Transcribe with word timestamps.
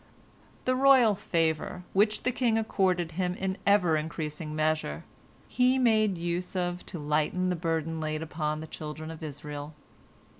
"The 0.65 0.75
royal 0.75 1.13
favor, 1.13 1.83
which 1.93 2.23
the 2.23 2.31
king 2.31 2.57
accorded 2.57 3.11
him 3.11 3.35
in 3.35 3.59
ever 3.67 3.95
increasing 3.95 4.55
measure, 4.55 5.03
he 5.47 5.77
made 5.77 6.17
use 6.17 6.55
of 6.55 6.83
to 6.87 6.97
lighten 6.97 7.51
the 7.51 7.55
burden 7.55 7.99
laid 7.99 8.23
upon 8.23 8.61
the 8.61 8.65
children 8.67 9.11
of 9.11 9.21
Israel. 9.21 9.75